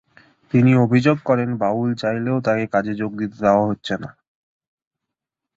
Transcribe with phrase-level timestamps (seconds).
[0.53, 4.09] তিনি অভিযোগ করেন, বাবুল চাইলেও তাঁকে কাজে যোগ দিতে দেওয়া হচ্ছে না।